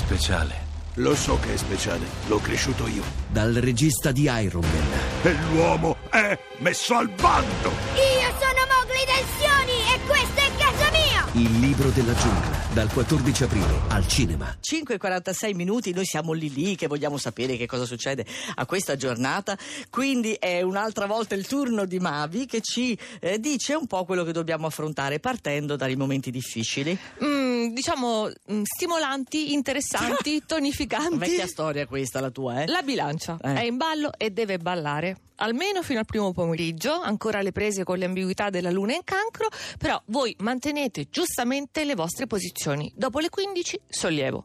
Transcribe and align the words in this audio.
speciale. 0.00 0.68
Lo 0.94 1.14
so 1.14 1.38
che 1.38 1.54
è 1.54 1.56
speciale, 1.56 2.04
l'ho 2.26 2.38
cresciuto 2.38 2.86
io. 2.88 3.02
Dal 3.28 3.52
regista 3.54 4.10
di 4.10 4.22
Iron 4.22 4.64
Man. 4.64 4.98
E 5.22 5.36
l'uomo 5.52 5.96
è 6.10 6.36
messo 6.58 6.94
al 6.94 7.08
bando! 7.08 7.68
Io 7.68 8.30
sono 8.40 8.62
Mowgli 8.72 9.04
Tensioni 9.06 9.78
e 9.94 10.00
questo 10.06 10.40
è 10.40 10.50
casa 10.58 10.90
mia! 10.90 11.28
Il 11.34 11.60
libro 11.60 11.90
della 11.90 12.14
giungla. 12.14 12.58
Dal 12.72 12.92
14 12.92 13.44
aprile 13.44 13.80
al 13.88 14.06
cinema. 14.08 14.56
5.46 14.60 15.54
minuti, 15.54 15.92
noi 15.92 16.04
siamo 16.04 16.32
lì 16.32 16.52
lì 16.52 16.76
che 16.76 16.86
vogliamo 16.86 17.18
sapere 17.18 17.56
che 17.56 17.66
cosa 17.66 17.84
succede 17.84 18.24
a 18.54 18.64
questa 18.64 18.96
giornata, 18.96 19.56
quindi 19.90 20.32
è 20.34 20.62
un'altra 20.62 21.06
volta 21.06 21.34
il 21.34 21.46
turno 21.46 21.84
di 21.84 21.98
Mavi 21.98 22.46
che 22.46 22.60
ci 22.60 22.98
eh, 23.20 23.38
dice 23.38 23.74
un 23.74 23.86
po' 23.86 24.04
quello 24.04 24.24
che 24.24 24.32
dobbiamo 24.32 24.66
affrontare 24.66 25.20
partendo 25.20 25.76
dai 25.76 25.96
momenti 25.96 26.30
difficili. 26.30 26.96
Mm, 27.22 27.49
diciamo 27.68 28.28
mm, 28.52 28.62
stimolanti, 28.62 29.52
interessanti, 29.52 30.42
tonificanti. 30.46 31.16
Vecchia 31.18 31.46
storia 31.46 31.86
questa 31.86 32.20
la 32.20 32.30
tua, 32.30 32.62
eh? 32.62 32.66
La 32.66 32.82
bilancia 32.82 33.38
Eh. 33.42 33.54
è 33.54 33.62
in 33.62 33.76
ballo 33.76 34.12
e 34.16 34.30
deve 34.30 34.58
ballare. 34.58 35.16
Almeno 35.42 35.82
fino 35.82 36.00
al 36.00 36.04
primo 36.04 36.32
pomeriggio, 36.32 37.00
ancora 37.00 37.40
le 37.40 37.50
prese 37.50 37.82
con 37.82 37.96
le 37.96 38.04
ambiguità 38.04 38.50
della 38.50 38.70
luna 38.70 38.92
in 38.92 39.04
cancro, 39.04 39.48
però 39.78 39.98
voi 40.06 40.36
mantenete 40.40 41.06
giustamente 41.08 41.84
le 41.84 41.94
vostre 41.94 42.26
posizioni. 42.26 42.92
Dopo 42.94 43.20
le 43.20 43.30
15, 43.30 43.80
sollievo. 43.88 44.44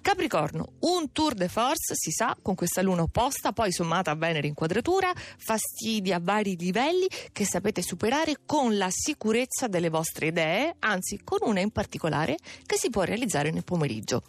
Capricorno, 0.00 0.74
un 0.82 1.10
tour 1.10 1.34
de 1.34 1.48
force, 1.48 1.94
si 1.96 2.12
sa, 2.12 2.36
con 2.40 2.54
questa 2.54 2.82
luna 2.82 3.02
opposta, 3.02 3.52
poi 3.52 3.72
sommata 3.72 4.12
a 4.12 4.14
Venere 4.14 4.46
in 4.46 4.54
quadratura, 4.54 5.12
fastidi 5.38 6.12
a 6.12 6.20
vari 6.22 6.56
livelli 6.56 7.08
che 7.32 7.44
sapete 7.44 7.82
superare 7.82 8.36
con 8.46 8.78
la 8.78 8.90
sicurezza 8.90 9.66
delle 9.66 9.90
vostre 9.90 10.28
idee, 10.28 10.76
anzi 10.78 11.20
con 11.24 11.38
una 11.42 11.58
in 11.58 11.70
particolare 11.70 12.36
che 12.66 12.76
si 12.76 12.90
può 12.90 13.02
realizzare 13.02 13.50
nel 13.50 13.64
pomeriggio. 13.64 14.22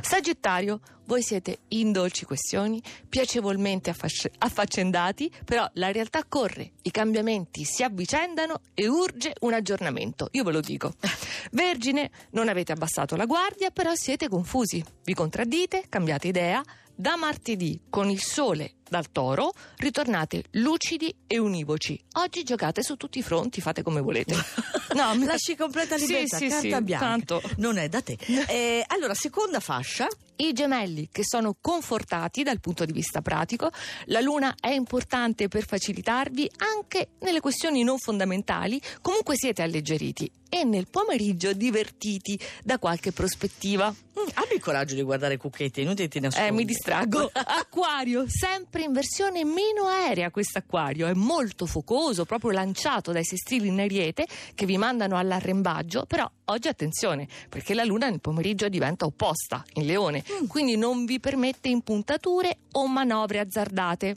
Sagittario, 0.00 0.80
voi 1.06 1.22
siete 1.22 1.58
in 1.68 1.92
dolci 1.92 2.24
questioni, 2.24 2.82
piacevolmente 3.08 3.90
affasc- 3.90 4.30
affaccendati, 4.38 5.30
però 5.44 5.68
la 5.74 5.92
realtà 5.92 6.24
corre, 6.24 6.72
i 6.82 6.90
cambiamenti 6.90 7.64
si 7.64 7.82
avvicendano 7.82 8.60
e 8.74 8.88
urge 8.88 9.34
un 9.40 9.52
aggiornamento, 9.52 10.28
io 10.32 10.42
ve 10.44 10.52
lo 10.52 10.60
dico. 10.60 10.94
Vergine, 11.52 12.10
non 12.30 12.48
avete 12.48 12.72
abbassato 12.72 13.16
la 13.16 13.26
guardia, 13.26 13.70
però 13.70 13.94
siete 13.94 14.28
confusi, 14.28 14.84
vi 15.04 15.14
contraddite, 15.14 15.84
cambiate 15.88 16.28
idea. 16.28 16.62
Da 16.98 17.16
martedì, 17.16 17.78
con 17.90 18.08
il 18.08 18.22
sole 18.22 18.72
dal 18.88 19.10
toro, 19.12 19.52
ritornate 19.78 20.44
lucidi 20.52 21.14
e 21.26 21.36
univoci. 21.38 22.00
Oggi 22.14 22.42
giocate 22.42 22.82
su 22.82 22.96
tutti 22.96 23.18
i 23.18 23.22
fronti, 23.22 23.60
fate 23.60 23.82
come 23.82 24.00
volete. 24.00 24.34
No, 24.96 25.14
mi- 25.14 25.26
Lasci 25.26 25.56
completa 25.56 25.98
Sì, 25.98 26.06
libertà, 26.06 26.36
sì, 26.38 26.48
carta 26.48 26.76
sì, 26.78 26.82
bianca. 26.82 27.06
tanto. 27.06 27.42
Non 27.58 27.76
è 27.76 27.86
da 27.88 28.00
te. 28.00 28.16
Eh, 28.48 28.82
allora, 28.86 29.12
seconda 29.12 29.60
fascia. 29.60 30.06
I 30.36 30.52
gemelli 30.54 31.08
che 31.12 31.22
sono 31.22 31.54
confortati 31.60 32.42
dal 32.42 32.60
punto 32.60 32.86
di 32.86 32.92
vista 32.92 33.20
pratico, 33.20 33.70
la 34.06 34.20
luna 34.20 34.54
è 34.58 34.70
importante 34.70 35.48
per 35.48 35.66
facilitarvi 35.66 36.50
anche 36.58 37.08
nelle 37.20 37.40
questioni 37.40 37.82
non 37.82 37.98
fondamentali, 37.98 38.80
comunque 39.02 39.34
siete 39.36 39.60
alleggeriti 39.62 40.30
e 40.48 40.64
nel 40.64 40.86
pomeriggio 40.88 41.52
divertiti 41.52 42.38
da 42.62 42.78
qualche 42.78 43.12
prospettiva. 43.12 43.94
Mm, 44.26 44.30
abbi 44.34 44.54
il 44.54 44.60
coraggio 44.60 44.94
di 44.94 45.02
guardare 45.02 45.36
Cucchetti, 45.36 45.82
inutile 45.82 46.08
ti 46.08 46.20
nascondi. 46.20 46.48
Eh, 46.48 46.52
mi 46.52 46.64
distraggo. 46.64 47.30
Acquario, 47.32 48.24
sempre 48.28 48.82
in 48.82 48.92
versione 48.92 49.44
meno 49.44 49.86
aerea 49.86 50.30
quest'acquario, 50.30 51.06
è 51.06 51.14
molto 51.14 51.66
focoso, 51.66 52.24
proprio 52.24 52.50
lanciato 52.50 53.12
dai 53.12 53.24
sestili 53.24 53.68
in 53.68 53.80
ariete 53.80 54.26
che 54.54 54.66
vi 54.66 54.76
mandano 54.76 55.16
all'arrembaggio, 55.16 56.04
però 56.06 56.28
oggi 56.46 56.68
attenzione, 56.68 57.28
perché 57.48 57.74
la 57.74 57.84
luna 57.84 58.08
nel 58.08 58.20
pomeriggio 58.20 58.68
diventa 58.68 59.06
opposta, 59.06 59.64
in 59.74 59.86
leone, 59.86 60.24
quindi 60.48 60.76
non 60.76 61.04
vi 61.04 61.20
permette 61.20 61.68
impuntature 61.68 62.58
o 62.72 62.86
manovre 62.88 63.38
azzardate. 63.38 64.16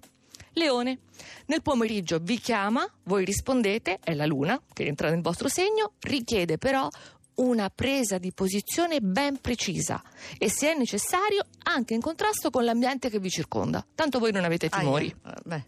Leone, 0.53 0.99
nel 1.45 1.61
pomeriggio 1.61 2.19
vi 2.19 2.39
chiama, 2.39 2.88
voi 3.03 3.23
rispondete, 3.23 4.00
è 4.03 4.13
la 4.13 4.25
luna 4.25 4.59
che 4.73 4.85
entra 4.85 5.09
nel 5.09 5.22
vostro 5.22 5.47
segno, 5.47 5.94
richiede 6.01 6.57
però 6.57 6.89
una 7.39 7.69
presa 7.69 8.17
di 8.17 8.31
posizione 8.31 9.00
ben 9.01 9.39
precisa 9.39 10.01
e 10.38 10.50
se 10.50 10.72
è 10.72 10.77
necessario 10.77 11.45
anche 11.63 11.94
in 11.94 12.01
contrasto 12.01 12.50
con 12.50 12.63
l'ambiente 12.63 13.09
che 13.09 13.19
vi 13.19 13.29
circonda. 13.29 13.85
Tanto 13.95 14.19
voi 14.19 14.31
non 14.31 14.44
avete 14.44 14.69
timori. 14.69 15.07
Eh, 15.07 15.33
beh. 15.45 15.63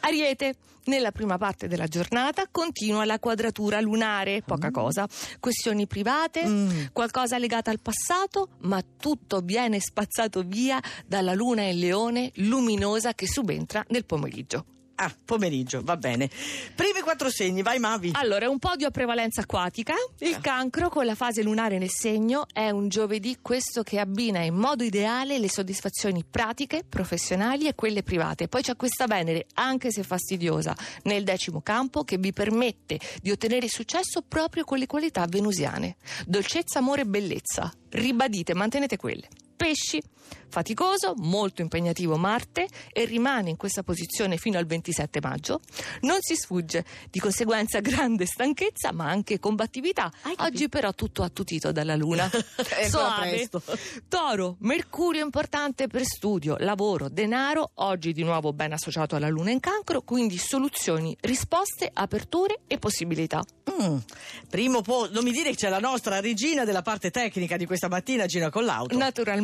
Ariete, 0.00 0.54
nella 0.84 1.12
prima 1.12 1.38
parte 1.38 1.66
della 1.68 1.86
giornata 1.86 2.46
continua 2.50 3.04
la 3.04 3.18
quadratura 3.18 3.80
lunare, 3.80 4.42
poca 4.42 4.70
cosa. 4.70 5.06
Questioni 5.40 5.86
private, 5.86 6.46
Mm. 6.46 6.84
qualcosa 6.92 7.38
legata 7.38 7.70
al 7.70 7.80
passato, 7.80 8.48
ma 8.60 8.82
tutto 8.98 9.40
viene 9.40 9.80
spazzato 9.80 10.42
via 10.42 10.80
dalla 11.06 11.34
luna 11.34 11.62
in 11.62 11.78
leone 11.78 12.30
luminosa 12.36 13.14
che 13.14 13.26
subentra 13.26 13.84
nel 13.88 14.04
pomeriggio. 14.04 14.66
Ah, 14.96 15.12
pomeriggio, 15.24 15.82
va 15.82 15.96
bene. 15.96 16.30
Primi 16.74 17.00
quattro 17.00 17.28
segni, 17.28 17.62
vai 17.62 17.78
Mavi. 17.78 18.12
Allora, 18.14 18.48
un 18.48 18.58
podio 18.58 18.86
a 18.86 18.90
prevalenza 18.90 19.40
acquatica. 19.40 19.94
Il 20.18 20.38
cancro 20.40 20.88
con 20.88 21.04
la 21.04 21.16
fase 21.16 21.42
lunare 21.42 21.78
nel 21.78 21.90
segno 21.90 22.46
è 22.52 22.70
un 22.70 22.88
giovedì 22.88 23.38
questo 23.42 23.82
che 23.82 23.98
abbina 23.98 24.40
in 24.42 24.54
modo 24.54 24.84
ideale 24.84 25.38
le 25.38 25.50
soddisfazioni 25.50 26.24
pratiche, 26.28 26.84
professionali 26.88 27.66
e 27.66 27.74
quelle 27.74 28.02
private. 28.02 28.46
Poi 28.46 28.62
c'è 28.62 28.76
questa 28.76 29.06
Venere, 29.06 29.46
anche 29.54 29.90
se 29.90 30.02
fastidiosa, 30.04 30.76
nel 31.02 31.24
decimo 31.24 31.60
campo 31.60 32.04
che 32.04 32.16
vi 32.16 32.32
permette 32.32 33.00
di 33.20 33.30
ottenere 33.30 33.68
successo 33.68 34.22
proprio 34.22 34.64
con 34.64 34.78
le 34.78 34.86
qualità 34.86 35.26
venusiane. 35.28 35.96
Dolcezza, 36.26 36.78
amore 36.78 37.02
e 37.02 37.06
bellezza. 37.06 37.72
Ribadite, 37.90 38.54
mantenete 38.54 38.96
quelle. 38.96 39.28
Pesci, 39.56 40.02
faticoso, 40.54 41.14
molto 41.16 41.62
impegnativo 41.62 42.16
Marte 42.16 42.68
e 42.92 43.04
rimane 43.04 43.50
in 43.50 43.56
questa 43.56 43.82
posizione 43.82 44.36
fino 44.36 44.56
al 44.56 44.66
27 44.66 45.18
maggio. 45.20 45.60
Non 46.02 46.18
si 46.20 46.36
sfugge, 46.36 46.84
di 47.10 47.18
conseguenza 47.18 47.80
grande 47.82 48.24
stanchezza 48.24 48.92
ma 48.92 49.08
anche 49.08 49.40
combattività. 49.40 50.12
Oggi 50.38 50.68
però 50.68 50.92
tutto 50.92 51.22
attutito 51.22 51.72
dalla 51.72 51.96
luna. 51.96 52.30
Ancora 52.82 53.16
presto. 53.20 53.62
Toro, 54.08 54.56
Mercurio 54.60 55.24
importante 55.24 55.88
per 55.88 56.04
studio, 56.04 56.56
lavoro, 56.58 57.08
denaro, 57.08 57.72
oggi 57.76 58.12
di 58.12 58.22
nuovo 58.22 58.52
ben 58.52 58.72
associato 58.72 59.16
alla 59.16 59.28
luna 59.28 59.50
in 59.50 59.60
cancro, 59.60 60.02
quindi 60.02 60.38
soluzioni, 60.38 61.16
risposte, 61.22 61.90
aperture 61.92 62.60
e 62.66 62.78
possibilità. 62.78 63.42
Mm. 63.82 63.96
Primo 64.48 64.82
po- 64.82 65.08
non 65.10 65.24
mi 65.24 65.32
dire 65.32 65.50
che 65.50 65.56
c'è 65.56 65.68
la 65.68 65.80
nostra 65.80 66.20
regina 66.20 66.64
della 66.64 66.82
parte 66.82 67.10
tecnica 67.10 67.56
di 67.56 67.66
questa 67.66 67.88
mattina, 67.88 68.26
Gina 68.26 68.50
con 68.50 68.64
l'auto. 68.64 68.94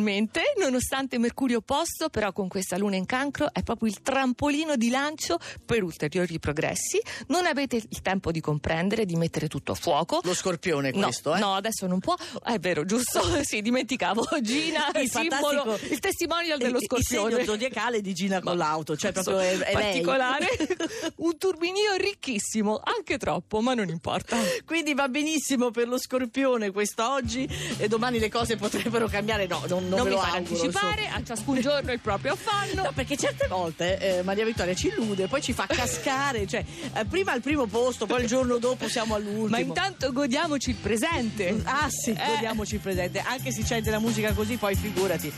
Naturalmente, 0.01 0.41
nonostante 0.57 1.19
Mercurio 1.19 1.59
opposto, 1.59 2.09
però 2.09 2.33
con 2.33 2.47
questa 2.47 2.75
luna 2.75 2.95
in 2.95 3.05
cancro 3.05 3.53
è 3.53 3.61
proprio 3.61 3.87
il 3.87 4.01
trampolino 4.01 4.75
di 4.75 4.89
lancio 4.89 5.37
per 5.63 5.83
ulteriori 5.83 6.39
progressi. 6.39 6.99
Non 7.27 7.45
avete 7.45 7.75
il 7.75 8.01
tempo 8.01 8.31
di 8.31 8.41
comprendere, 8.41 9.05
di 9.05 9.15
mettere 9.15 9.47
tutto 9.47 9.73
a 9.73 9.75
fuoco. 9.75 10.21
Lo 10.23 10.33
scorpione 10.33 10.89
No, 10.91 11.03
questo, 11.03 11.35
eh? 11.35 11.39
no, 11.39 11.53
adesso 11.53 11.85
non 11.85 11.99
può. 11.99 12.15
È 12.43 12.57
vero, 12.57 12.83
giusto? 12.83 13.21
sì, 13.45 13.61
dimenticavo. 13.61 14.27
Gina, 14.41 14.89
Il 14.95 15.01
il 15.01 15.09
simbolo, 15.11 15.77
il 15.89 15.99
testimonial 15.99 16.57
dello 16.57 16.77
il, 16.77 16.81
il 16.81 16.87
scorpione. 16.87 17.31
segno 17.33 17.45
zodiacale 17.45 18.01
di 18.01 18.13
Gina 18.15 18.39
con 18.39 18.57
l'auto, 18.57 18.97
cioè 18.97 19.11
proprio 19.13 19.37
è, 19.37 19.55
è 19.59 19.71
particolare. 19.71 20.47
Un 21.17 21.37
turbinio 21.37 21.95
ricchissimo, 21.97 22.81
anche 22.83 23.19
troppo, 23.19 23.61
ma 23.61 23.75
non 23.75 23.87
importa. 23.89 24.35
Quindi 24.65 24.95
va 24.95 25.07
benissimo 25.07 25.69
per 25.69 25.87
lo 25.87 25.99
scorpione 25.99 26.71
quest'oggi 26.71 27.47
e 27.77 27.87
domani 27.87 28.17
le 28.17 28.29
cose 28.29 28.55
potrebbero 28.55 29.07
cambiare. 29.07 29.45
No, 29.45 29.63
non, 29.67 29.87
non, 29.95 30.07
Non 30.07 30.07
mi 30.07 30.13
auguro. 30.19 30.35
anticipare, 30.37 31.07
a 31.07 31.21
ciascun 31.23 31.59
giorno 31.61 31.91
il 31.91 31.99
proprio 31.99 32.33
affanno. 32.33 32.83
No, 32.83 32.91
perché 32.93 33.15
certe 33.17 33.47
volte 33.47 33.97
eh, 34.19 34.23
Maria 34.23 34.45
Vittoria 34.45 34.73
ci 34.73 34.87
illude, 34.87 35.27
poi 35.27 35.41
ci 35.41 35.53
fa 35.53 35.65
cascare, 35.67 36.47
cioè 36.47 36.63
eh, 36.93 37.05
prima 37.05 37.31
al 37.31 37.41
primo 37.41 37.65
posto, 37.65 38.05
poi 38.05 38.21
il 38.21 38.27
giorno 38.27 38.57
dopo 38.57 38.87
siamo 38.87 39.15
all'ultimo. 39.15 39.49
Ma 39.49 39.59
intanto 39.59 40.11
godiamoci 40.11 40.69
il 40.71 40.75
presente. 40.77 41.59
Ah 41.63 41.87
sì, 41.89 42.11
Eh. 42.11 42.33
godiamoci 42.35 42.75
il 42.75 42.81
presente, 42.81 43.19
anche 43.19 43.51
se 43.51 43.63
c'è 43.63 43.81
della 43.81 43.99
musica 43.99 44.33
così, 44.33 44.55
poi 44.57 44.75
figurati. 44.75 45.31